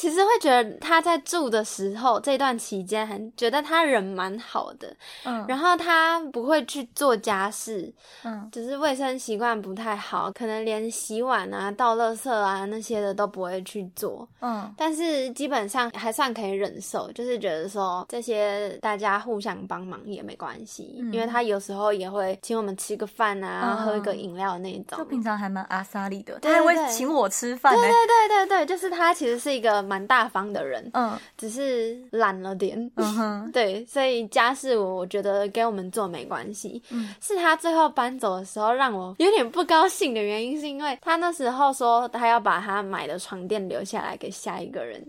[0.01, 5.45] 其实会觉得他在住的时候这段期间，很觉得他人蛮好的，嗯。
[5.47, 7.93] 然后他不会去做家事，
[8.25, 8.49] 嗯。
[8.51, 14.27] 只是卫生习惯不太好，可能连洗碗啊、倒垃圾啊那些的都不会去做。
[14.41, 14.73] 嗯。
[14.75, 21.13] 但是基本上还算可以忍受，就是觉得说这些大家互相帮忙也没关系，嗯。
[21.13, 23.85] 因为他有时候也会请我们吃个饭啊，嗯。
[23.85, 24.97] 喝一个饮料那种。
[24.97, 27.83] 就平常还蛮阿莎莉的，他还会请我吃饭对。
[27.83, 32.79] 对对对对，就是他其实是一个蛮大方的人，嗯只是懒了点。
[32.95, 36.81] 嗯哼 对，所以家事我我觉得给我们做没关系。
[36.91, 45.05] 嗯是他最后搬走的时候让我有点不高兴的原因，是因为他那时候说他要把他买的床垫留下来给下一个人，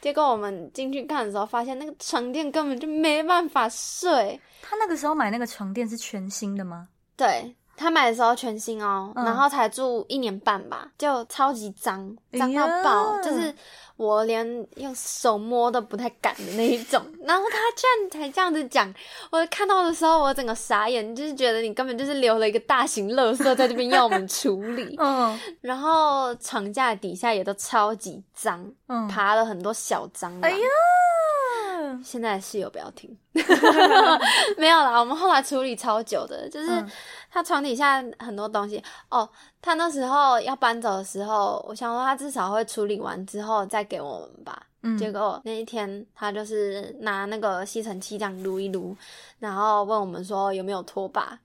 [0.00, 4.40] 结果我们进去看的时候，发现那个床垫根本就没办法睡。
[4.62, 6.88] 他那个时候买那个床垫是全新的吗？
[7.16, 9.24] 对他买的时候全新哦，嗯。
[9.24, 13.54] 然后才住一年半吧，就超级脏，哎脏到爆，呀就是
[13.96, 14.44] 我连
[14.76, 17.00] 用手摸都不太敢的那一种。
[17.22, 18.92] 然后他居然才这样子讲，
[19.30, 25.38] 我看到的时候我整个傻眼，就是觉得你根本就是留了一个大型垃圾在这边要我们处理， 嗯。
[25.60, 30.40] 然后床架底下也都超级脏，嗯，爬了很多小蟑螂。
[30.42, 33.16] 哎呀，现在室友不要听，
[34.56, 36.90] 没有啦，我们后来处理超久的，就是嗯
[37.34, 39.28] 他床底下很多东西哦。
[39.60, 44.62] 他那时候要搬走的时候，我想说他至少会处理完之后再给我们吧。
[44.82, 48.96] 嗯结果那一天他就是拿那个吸尘器这样撸一撸，
[49.40, 51.36] 然后问我们说有没有拖把。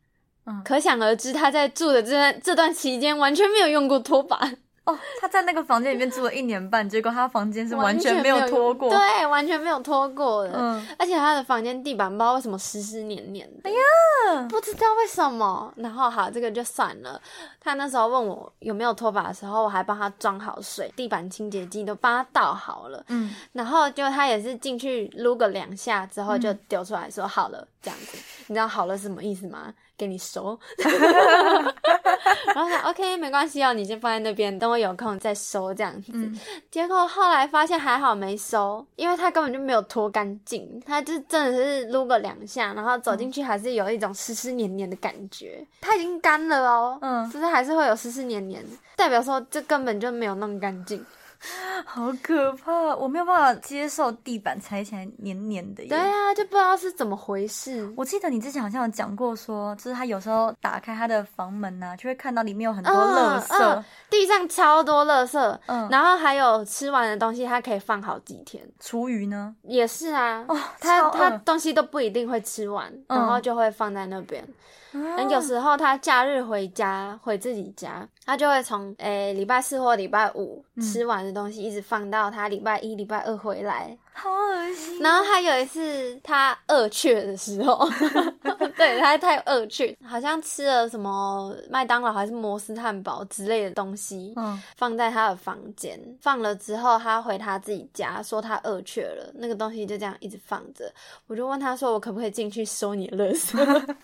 [0.45, 4.37] 嗯可想而知，他在住的这段这段期间完全没有用过拖把，
[4.85, 8.89] 哦，他在那个房间里面住了一年半，结果他房间是完全没有拖过。
[8.89, 10.51] 对，完全没有拖过的。
[10.55, 13.77] 嗯，而且他的房间地板不知道为什么湿湿黏黏的，哎呀
[14.49, 15.73] 不知道为什么。
[15.77, 17.21] 然后好，这个就算了。
[17.59, 23.03] 他那时候问我有没有拖把的时候，我还帮他装好水，地板清洁剂都帮他倒好了。
[23.07, 28.17] 嗯，然后就他也是进去撸个两下之后就丢出来说好了，这样子。
[28.47, 29.73] 你知道好了是什么意思吗？
[29.97, 30.57] 给你收。
[32.55, 36.11] 然后他 OK 没关系哦，你先放在那边，等我有空再收这样子。
[36.13, 36.39] 嗯
[36.71, 45.65] 结果后来发现还好没收，因为他根本就没有拖干净，他就真的是撸个两下，然后走进去还是有一种湿湿黏黏的感觉。
[45.81, 48.63] 它已经干了哦，嗯只是还是会有湿湿黏黏，
[48.95, 51.05] 代表说这根本就没有弄干净。
[51.85, 55.89] 好可怕，我没有办法接受地板踩起来黏黏的耶。
[55.89, 57.91] 对啊，就不知道是怎么回事。
[57.95, 63.63] 我记得你之前好像有讲过说就是他有时候打开他的房门呐、就会看到里面有很多嗯垃圾。
[63.63, 68.67] 嗯地上超多垃圾，嗯然后还有吃完的东西，他可以放好几天。
[68.79, 69.55] 厨余呢？
[69.63, 74.43] 也是啊，哦，他他东西都不一定会吃完，嗯然后就会放在那边。
[74.93, 83.97] 啊有时候他假日回家回自己家，他就会从诶礼拜四或礼拜五嗯吃完的东西一直放到他礼拜一、礼拜二回来。
[84.11, 84.99] 好恶心。
[84.99, 87.87] 然后他有一次他饿雀的时候，
[88.75, 100.91] 对他太饿雀，好像吃了什么麦当劳还是摩斯汉堡之类的东西，嗯，放在他的房间，放了之后，他回他自己家，说他饿雀了，那个东西就这样一直放着。
[101.27, 103.55] 我就问他说，我可不可以进去收你的垃圾？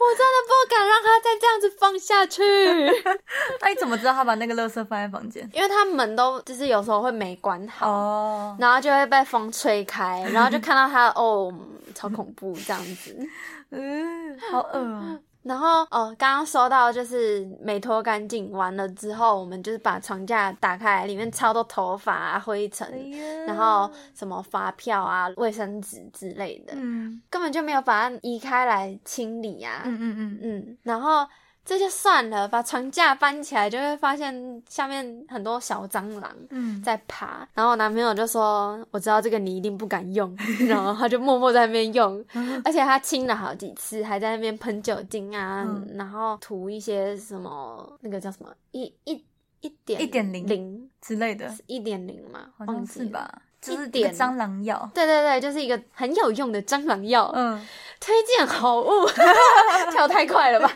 [0.00, 2.42] 我真的不敢让他再这样子放下去，
[3.60, 5.48] 那你怎么知道他把那个垃圾放在房间？
[5.52, 7.90] 因为他门都就是有时候会没关好。
[7.90, 11.52] 哦，然后就会被风吹开，然后就看到他哦，
[11.94, 13.16] 超恐怖这样子。
[13.70, 15.18] 嗯，好恶哦。
[15.44, 29.82] 然后哦，刚刚收到就是没拖干净，完了之后我们就是把床架打开，里面超多头发啊、灰尘，哎然后什么发票啊、卫生纸之类的，嗯根本就没有把它移开来清理啊。
[29.84, 31.26] 嗯嗯嗯，嗯，然后
[31.64, 36.30] 这就算了，把床架搬起来就会发现下面很多小蟑螂。
[36.50, 40.36] 嗯，在爬，然后我男朋友就说：“我知道这个你一定不敢用。
[40.68, 42.22] ”然后他就默默在那边用，
[42.64, 49.24] 而且他清了好几次，还在那边喷酒精啊，嗯然后涂一些什么那个叫什么一一
[49.62, 53.40] 一点一点零零之类的，一点零嘛，好像忘记吧？
[53.62, 54.90] 就是一个点蟑螂药。
[54.92, 57.66] 对对对，就是一个很有用的蟑螂药，嗯，
[57.98, 58.90] 推荐好物，
[59.90, 60.70] 跳太快了吧？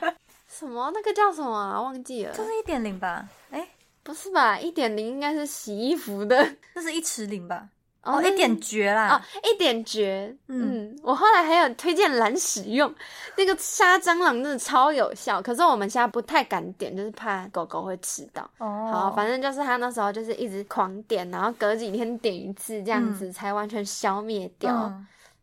[0.59, 1.81] 什么那个叫什么啊？
[1.81, 3.29] 忘记了，就是一点零吧？
[3.51, 3.68] 哎，
[4.03, 4.59] 不是吧？
[4.59, 6.49] 一点零应该是洗衣服的。
[6.75, 7.68] 那是一尺零吧？
[8.03, 10.35] 哦，一点绝啦，哦，一点绝。
[10.47, 12.92] 嗯，我后来还有推荐蓝使用，
[13.37, 15.42] 那个杀蟑螂真的超有效。
[15.42, 18.42] 可是我们现在不太敢点，就是怕狗狗会吃到。
[18.59, 24.92] 哦，好，反正就是他那时候就是一直狂点，然后隔几天点一次，这样子才完全消灭掉。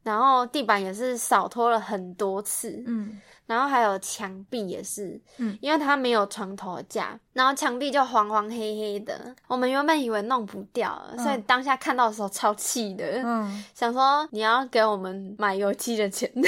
[0.05, 2.81] 然后地板也是扫拖了很多次。
[2.87, 3.19] 嗯。
[3.47, 9.35] 然后还有墙壁也是，嗯，因为它没有床头架，然后墙壁就黄黄黑黑的。
[9.45, 16.47] 我们原本以为弄不掉，所以当下看到的时候超气的，嗯， 想说你要给我们买油漆的钱， 因为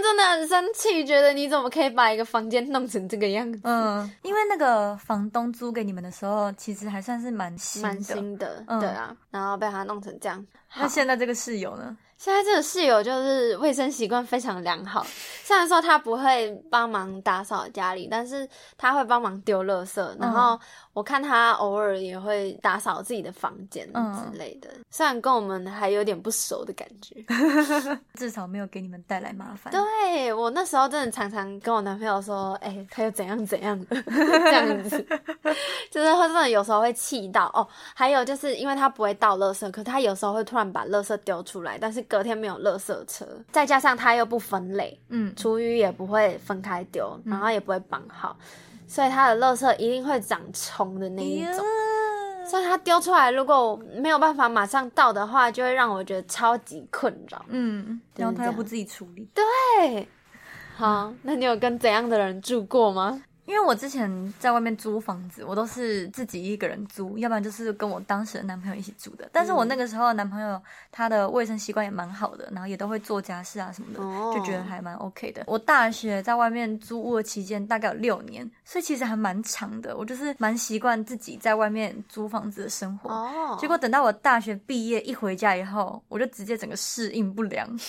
[0.00, 3.58] 真的很生气，觉得你怎么可以把一个房间弄成这个样子？
[3.64, 10.46] 嗯，因为那个房东租给你们的时候，其实还算是蛮新蛮新的，对啊，然后被他弄成这样。
[10.76, 11.96] 那现在这个室友呢？
[12.20, 15.06] 现在这个室友就是卫生习惯非常良好，
[15.42, 20.60] 虽然说他不会帮忙打扫家里，但是他会帮忙丢垃圾，然后。
[20.92, 27.14] 我看他偶尔也会打扫自己的房间之类的，虽然跟我们还有点不熟的感觉，
[28.14, 29.72] 至少没有给你们带来麻烦。
[29.72, 35.06] 对我那时候真的常常跟我男朋友说：“哎，他又怎样怎样的 这样子。”
[35.92, 37.66] 就是会真的有时候会气到哦。
[37.94, 48.36] 还有就是因为他不会倒垃圾，可他有时候会突然把垃圾丢出来，但是隔天没有垃圾车，再加上他又不分类，嗯，厨余也不会分开丢，然后也不会绑好。
[48.88, 51.64] 所以它的垃圾一定会长虫的那一种，
[52.44, 57.44] 所以它丢出来如果没有办法马上倒的话，就会让我觉得超级困扰。
[57.50, 59.28] 嗯，然后他又不自己处理。
[59.32, 60.08] 对，
[60.76, 63.22] 好，那你有跟怎样的人住过吗？
[63.50, 69.28] 因为我之前在外面租房子，我都是自己一个人租，要不然就是跟我当时的男朋友一起住的。
[69.32, 73.98] 但是我那个时候男朋友他的卫生习惯也蛮好的，然后也都会做家事啊什么的，
[74.32, 75.42] 就觉得还蛮 OK 的。
[75.48, 79.96] 我大学在外面租屋的期间大概有六年，所以其实还蛮长的。
[79.96, 83.10] 我就是蛮习惯自己在外面租房子的生活。
[83.10, 83.58] 哦。
[83.60, 87.68] 结果等到我大学毕业一回家以后，我就直接整个适应不良，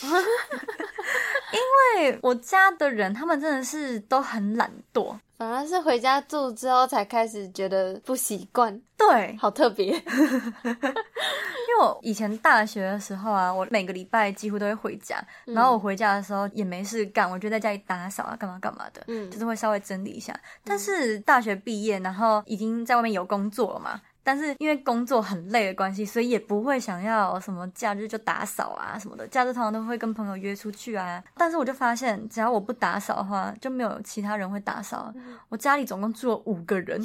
[1.54, 1.60] 因
[2.02, 5.16] 为我家的人他们真的是都很懒惰。
[5.42, 9.88] 反而是回家住之后才开始觉得不习惯，对，好特别。
[9.98, 20.40] 因为我以前大学的时候啊，我每个礼拜几乎都会回家，然后我回家的时候也没事干，我就在家里打扫啊，干嘛干嘛的，嗯，就是会稍微整理一下。
[20.64, 24.00] 但是大学毕业，然后已经在外面有工作了嘛。
[24.24, 29.28] 但是因为工作很累的关系，所以也不会想要什么假日就打扫啊什么的。
[29.28, 31.24] 假日通常都会跟朋友约出去啊。
[31.36, 35.14] 但是我就发现，只要我不打扫的话，就没有其他人会打扫。
[35.50, 37.02] 我家里总共住了五个人，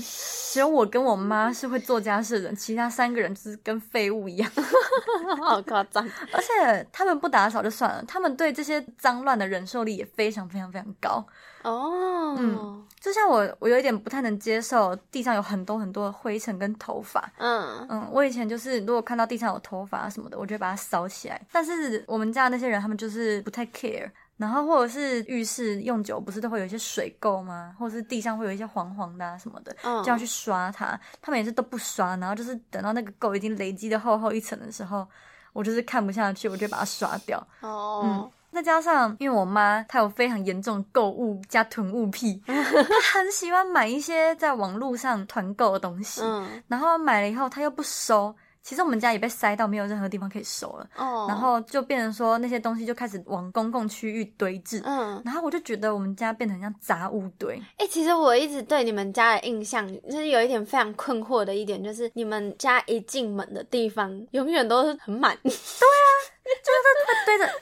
[0.53, 4.51] 只有我跟我妈是会做家事的人，其他三个人就是跟废物一样，
[5.43, 6.07] 好夸张。
[6.33, 11.27] 而且他们不打扫就算了，他们对这些脏乱的忍受力也非常非常非常高。
[11.63, 17.31] 哦，嗯，就像我，我有一点不太能接受地上有很多很多的灰尘跟头发。
[17.37, 21.41] 嗯嗯，我以前就是如果看到地上有头发什么的，我就把它扫起来。
[21.53, 24.11] 但是我们家那些人，他们就是不太 care。
[24.37, 27.75] 然后或者是浴室用久不是都会有一些水垢吗？
[27.79, 30.99] 或者是地上会有一些黄黄的什么的，就要去刷它。
[31.23, 35.09] 他们也是都不刷，然后就是等到那个垢已经累积的厚厚一层的时候，
[35.55, 37.47] 我就是看不下去，我就把它刷掉。
[37.61, 38.31] 哦。
[38.57, 46.23] 再加上，因为我妈她有非常严重购物加囤物癖， 她很喜欢买一些在网络上团购的东西，
[46.67, 48.35] 然后买了以后她又不收。
[48.63, 50.89] 其实我们家也被塞到没有任何地方可以收了，
[51.29, 57.63] 然后就变成说那些东西就开始往公共区域堆置，嗯，然后我就觉得我们家变成像杂物堆。
[57.77, 65.39] 哎，其实我一直对你们家的印象就是有一点非常困惑的一点，就是你们家一进门的地方永远都是很满。
[65.45, 66.11] 对啊，
[66.43, 67.53] 就是会堆着。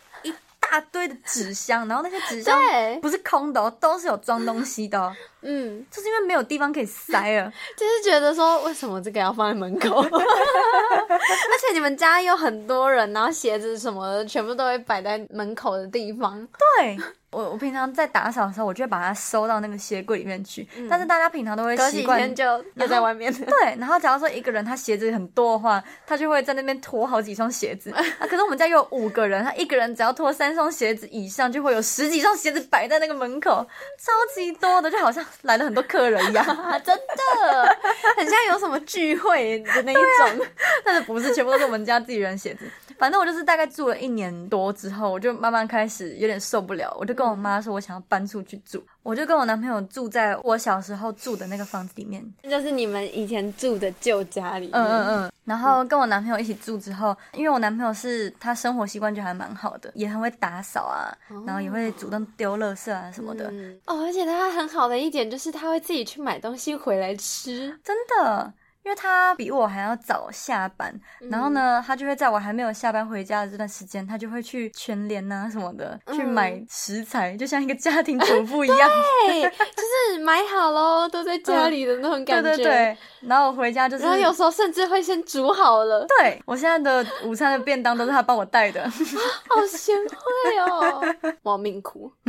[0.71, 2.59] 大堆的纸箱，然后那些纸箱
[3.01, 5.13] 不是空的，哦，都是有装东西的。
[5.47, 10.01] 嗯，就是因为没有地方可以塞了， 就是觉得说，为什么这个要放在门口？
[10.09, 16.47] 而且你们家有很多人，然后鞋子什么的全部都会摆在门口的地方。
[16.79, 16.97] 对。
[17.35, 20.67] 我我平常在打扫的时候，我就会把它收到那个鞋柜里面去。
[20.89, 22.45] 但是大家平常都会习惯就
[22.75, 23.33] 又在外面。
[23.33, 27.91] 对，然后假如说一个人他鞋子很多的话，他就会在那边拖好几双鞋子。
[28.19, 33.67] 啊，可是我们家有五个人，他一个人只要拖三双鞋子以上，就会有十几双鞋子摆在那个门口，
[33.99, 36.45] 超级多的，就好像来了很多客人一样。
[36.85, 37.77] 真的，
[38.17, 40.47] 很像有什么聚会的那一种。
[40.85, 42.65] 但是不是全部都是我们家自己人鞋子。
[42.99, 48.85] 反正我就是大概住了一年多之后，我就慢慢开始有点受不了，我就跟我妈说，我想要搬出去住。
[49.03, 54.71] 我就跟我男朋友住在我小时候住的那个房子里面，就是你们以前住的旧家里。
[54.73, 55.33] 嗯嗯嗯。
[55.45, 61.13] 然后跟我男朋友一起住之后，因为我男朋友是他生活习惯就还蛮好的，也很会打扫啊，
[61.47, 63.53] 然后也会主动丢垃圾啊什么的。
[63.85, 68.53] 哦，而且他很好的一点就是他会自己去买东西回来吃，真的。
[68.85, 70.95] 因为他比我还要早下班，
[71.31, 78.91] 然后呢，他就会在我还没有下班回家的这段时间，他就会去全联啊什么的去买食材，就像一个家庭主妇一样。
[79.27, 79.83] 对，就
[80.13, 82.51] 是买好喽，都在家里的那种感觉。
[82.51, 86.05] 对对对，然后我回家就是，然后有时候甚至会先煮好了。
[86.21, 88.85] 对我现在的午餐的便当都是他帮我带的，
[89.49, 91.03] 好贤惠哦，
[91.43, 92.13] 我命苦。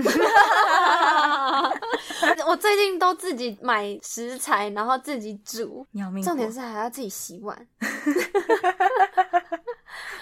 [2.48, 5.86] 我最近都自己买食材，然后自己煮，
[6.24, 7.56] 重点是还要自己洗碗。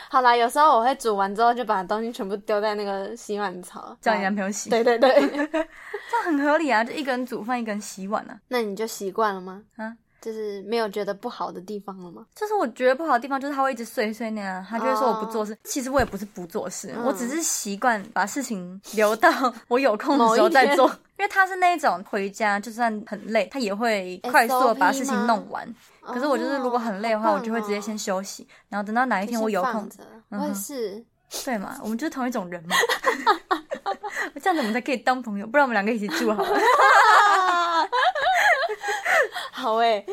[0.09, 4.69] 好啦，有时候我会煮完之后就把东西全部丢在那个洗碗槽，叫你男朋友洗。
[4.69, 5.09] 对对对，
[6.11, 8.37] 这很合理啊，就一个人煮饭，一个人洗碗啊。
[8.47, 9.63] 那你就习惯了吗？
[9.77, 9.95] 啊？
[10.21, 12.25] 就是没有觉得不好的地方了吗？
[12.35, 15.57] 就是我觉得不好的地方，就是他会一直碎碎那样，他就会说我不做事。
[15.63, 19.29] 其实我也不是不做事，我只是习惯把事情留到
[19.67, 20.87] 我有空的时候再做。
[21.17, 25.67] 因为他是那种回家就算很累，他也会快速的把事情弄完。
[26.05, 29.89] 可是我就是如果很累的话，我就会直接先休息，然后等到哪一天我有空，
[30.29, 31.03] 我也是。
[31.45, 32.75] 对嘛，我们就是同一种人嘛。
[34.41, 36.59] 这样子我们才可以当朋友，不然我们两个一起住好了。
[39.51, 40.05] 好诶。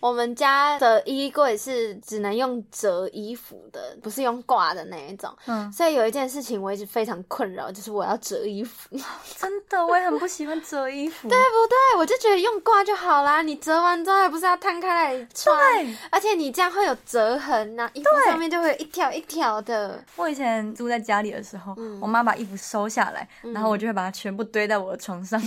[0.00, 5.32] 我们家的衣柜是只能用折衣服的，不是用挂的那一种。
[5.46, 8.88] 嗯，所以有一件事情我一直非常困扰，就是我要折衣服。
[9.36, 11.98] 真的，我也很不喜欢折衣服， 对不对？
[11.98, 15.56] 我就觉得用挂就好啦，你折完之后还不是要摊开来穿？
[16.10, 20.02] 而且你这样会有折痕呐，衣服上面就会有一条一条的。
[20.16, 25.40] 我以前住在家里的时候，我妈把衣服收下来，然后我就会把它全部堆在我的床上，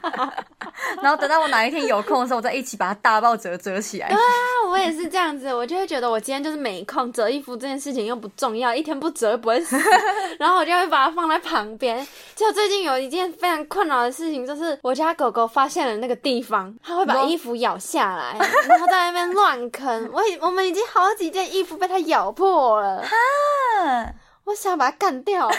[1.02, 4.08] 然后等到我哪一天有空的时候，我再一起把它大爆折折起来。
[4.08, 4.20] 对啊，
[4.68, 9.76] 我也是这样子，我就会觉得我今天就是没空折衣服这件事情又不重要，一天不折又不会死，
[10.38, 12.06] 然后我就会把它放在旁边。
[12.34, 18.36] 就最近有一件非常困扰的事情，就是我家狗狗发现了那个地方，它会把衣服咬下来，
[18.68, 20.10] 然后在那边乱啃。
[20.12, 23.02] 我已我们已经好几件衣服被它咬破了，
[24.44, 25.50] 我想把它干掉。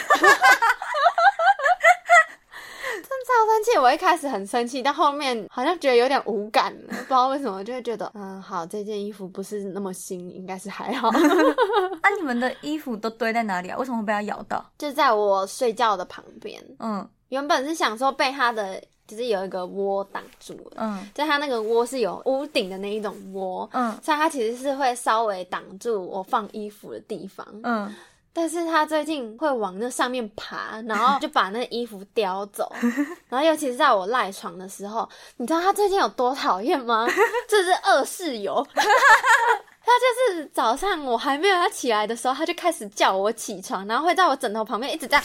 [3.02, 3.78] 超生气！
[3.78, 11.10] 我一开始很生气，但后面好像觉得有点无感了，不知道为什么，就会觉得，嗯，好，这件衣服不是那么新，应该是还好。
[12.02, 13.76] 那你们的衣服都堆在哪里啊？
[13.78, 14.64] 为什么会被它咬到？
[14.78, 16.62] 就在我睡觉的旁边。
[16.78, 20.76] 嗯，原本是想说被它的，就是有一个窝挡住了。
[20.76, 23.68] 嗯，就它那个窝是有屋顶的那一种窝。
[23.72, 27.46] 嗯，所以它其实是会稍微挡住我放衣服的地方。
[27.62, 27.94] 嗯。
[28.32, 32.72] 但是他最近会往那上面爬，然后就把那衣服叼走。
[33.28, 37.06] 然后尤其是在我赖床的时候，你知道他最近有多讨厌吗？
[37.48, 45.24] 这是恶室友， 他就是早上我还没有要起来的时候，他就开始叫我起床，然后会在我枕头旁边一直这样。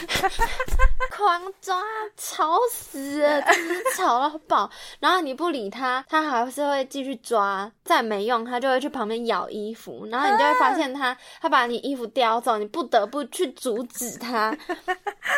[1.10, 1.82] 狂抓，
[2.16, 4.70] 吵死了， 真是吵到爆。
[4.98, 7.70] 然后你不理他，他还是会继续抓。
[7.84, 10.06] 再没用，他就会去旁边咬衣服。
[10.10, 14.56] 然后你就会发现他， 他把你衣服叼走，你不得不去阻止他。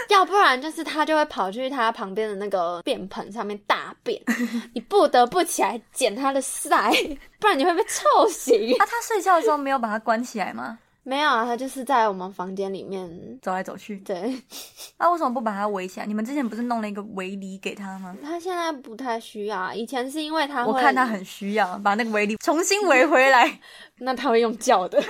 [0.08, 4.20] 要不然就是他就会跑去他旁边的那个便盆上面大便，
[4.74, 6.90] 你不得不起来捡他的塞，
[7.40, 8.76] 不然你会被臭醒。
[8.78, 10.78] 那他睡觉的时候没有把它关起来吗？
[11.04, 13.10] 没有啊，他就是在我们房间里面
[13.42, 13.96] 走来走去。
[13.98, 14.40] 对，
[14.98, 16.06] 那为什么不把它围起来？
[16.06, 18.16] 你们之前不是弄了一个围篱给他吗？
[18.22, 23.60] 他现在不太需要，以前是因为他我看他很需要，把那个围篱 重新围回来。
[23.98, 25.02] 那他会用叫的，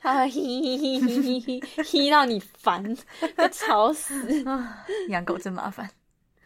[0.00, 2.82] 他会嘿嘿嘿嘿嘿嘿嘿到你烦，
[3.36, 4.44] 会吵死。
[5.08, 5.88] 养狗真麻烦。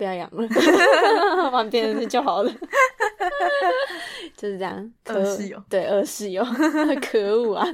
[0.00, 0.48] 不要养了，
[1.52, 2.50] 玩别人的就好了。
[4.34, 6.42] 就是这样，恶室友，对，恶室友，
[7.02, 7.66] 可恶啊！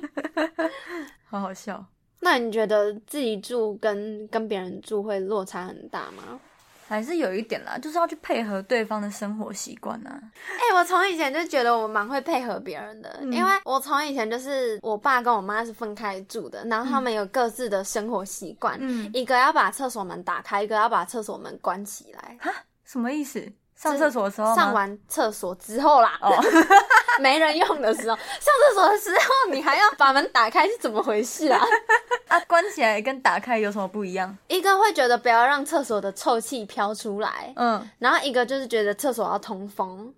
[1.30, 1.86] 好好笑。
[2.18, 6.40] 那你觉得自己住跟跟别人住会落差很大吗？
[6.88, 10.10] 还是有一点啦，就是要去配合对方的生活习惯呐。
[10.12, 18.78] 哎，我从以前就觉得我蛮会配合别人的，因为我从以前就是我爸跟我妈是分开住的，然后他们有各自的生活习惯，
[19.12, 22.38] 一个要把厕所门打开，一个要把厕所门关起来。
[22.40, 22.52] 哈，
[22.84, 23.52] 什么意思？
[23.76, 26.32] 上厕所的时候，上完厕所之后啦，哦，
[27.20, 31.60] 没人用的时候，上厕所的时候你还要把门打开，是怎么回事啊？
[32.28, 34.36] 啊，关起来跟打开有什么不一样？
[34.48, 40.12] 一个会觉得不要让厕所的臭气飘出来，嗯，然后一个就是觉得厕所要通风。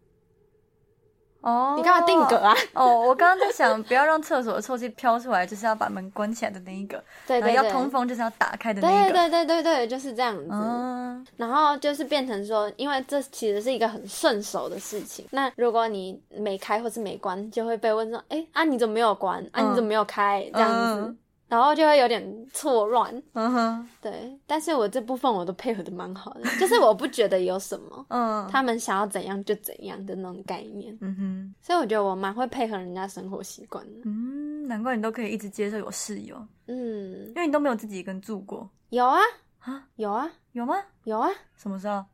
[1.41, 2.55] 哦，你干嘛定格啊？
[2.75, 7.03] 哦，我刚刚在想，不要让厕所的臭气飘出来，就是要把门关起来的那一个。
[7.27, 7.55] 对对对。
[7.55, 9.13] 要通风，就是要打开的那一个。
[9.13, 10.49] 对对对对对，就是这样子。
[10.51, 11.27] 嗯。
[11.37, 15.27] 然后就是变成说，因为这其实是一个很顺手的事情。
[15.31, 19.39] 那如果你没开或是没关，就会被问说：“哎啊，你怎么没有关？
[19.53, 21.17] 啊，你怎么没有开？”这样子。
[21.49, 23.11] 然后就会有点错乱。
[23.33, 34.01] 嗯哼，对，但是我这部分我都配合的蛮好的， 就是我不觉得有什么，嗯，他们想要怎样就怎样的那种概念，嗯哼，所以我觉得我蛮会配合人家生活习惯的。
[34.05, 36.37] 嗯，难怪你都可以一直接受有室友，
[36.67, 39.19] 嗯因，为你都没有自己一个人住过有啊，
[39.61, 39.85] 啊？
[39.97, 40.77] 有啊，有吗？
[41.05, 41.31] 有啊。
[41.57, 42.05] 什么时候？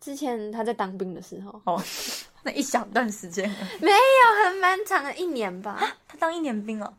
[0.00, 1.80] 之前他在当兵的时候，哦，
[2.42, 3.48] 那一小段时间，
[3.80, 5.80] 没有很蛮长的一年吧。
[6.08, 6.92] 他当一年兵哦。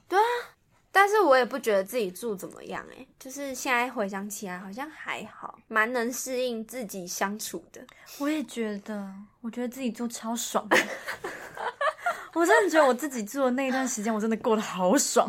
[0.96, 7.82] 但是我也不觉得自己住怎么样哎、就是现在回想起来好像还好，蛮能适应自己相处的。
[8.20, 10.66] 我也觉得，我觉得自己住超爽。
[12.34, 15.28] 我真的觉得我自己住的那一段时间，我真的过得好爽，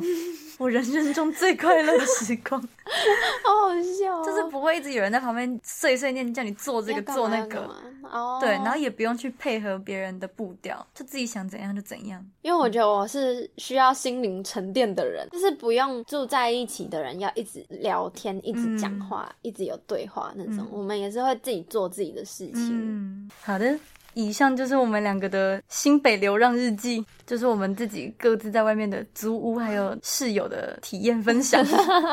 [0.59, 2.61] 我人生中最快乐的时光，
[3.45, 7.69] 好好笑、哦，就是不会一直有人在旁边碎碎念叫你做这个做那个
[8.03, 12.25] 哦，对，然后也不用去配合别人的步调，就自己想怎样就怎样。
[12.43, 20.59] 因为我觉得我是需要心灵沉淀的人，就是不用住在一起的人要一直聊天、一直讲话、一直有对话那种。
[20.59, 22.71] 嗯我们也是会自己做自己的事情。
[22.71, 23.79] 嗯，好的。
[24.15, 31.65] 以上就是我们两个的新北流浪日记，就是我们自己各自在外面的租屋还有室友的体验分享。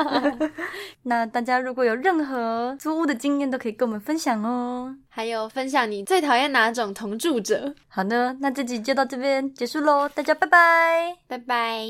[1.04, 4.96] 那大家如果有任何租屋的经验，都可以跟我们分享哦。
[5.10, 7.74] 还有分享你最讨厌哪种同住者？
[7.88, 11.18] 好的，那这集就到这边结束喽，大家拜拜。
[11.28, 11.86] 拜拜。